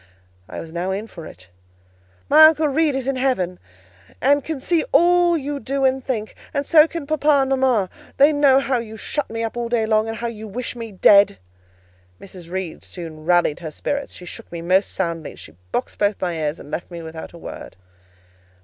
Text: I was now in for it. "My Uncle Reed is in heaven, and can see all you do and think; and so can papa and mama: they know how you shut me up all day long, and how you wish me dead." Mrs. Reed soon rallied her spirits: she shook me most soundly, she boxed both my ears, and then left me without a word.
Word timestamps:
I 0.49 0.59
was 0.59 0.73
now 0.73 0.89
in 0.89 1.05
for 1.05 1.27
it. 1.27 1.47
"My 2.27 2.45
Uncle 2.47 2.67
Reed 2.67 2.95
is 2.95 3.07
in 3.07 3.17
heaven, 3.17 3.59
and 4.19 4.43
can 4.43 4.59
see 4.59 4.83
all 4.91 5.37
you 5.37 5.59
do 5.59 5.85
and 5.85 6.03
think; 6.03 6.33
and 6.55 6.65
so 6.65 6.87
can 6.87 7.05
papa 7.05 7.29
and 7.29 7.51
mama: 7.51 7.87
they 8.17 8.33
know 8.33 8.59
how 8.59 8.79
you 8.79 8.97
shut 8.97 9.29
me 9.29 9.43
up 9.43 9.55
all 9.55 9.69
day 9.69 9.85
long, 9.85 10.07
and 10.07 10.17
how 10.17 10.25
you 10.25 10.47
wish 10.47 10.75
me 10.75 10.91
dead." 10.91 11.37
Mrs. 12.19 12.49
Reed 12.49 12.83
soon 12.83 13.25
rallied 13.25 13.59
her 13.59 13.69
spirits: 13.69 14.11
she 14.13 14.25
shook 14.25 14.51
me 14.51 14.63
most 14.63 14.91
soundly, 14.91 15.35
she 15.35 15.55
boxed 15.71 15.99
both 15.99 16.19
my 16.19 16.33
ears, 16.35 16.57
and 16.57 16.69
then 16.69 16.71
left 16.71 16.89
me 16.89 17.03
without 17.03 17.33
a 17.33 17.37
word. 17.37 17.75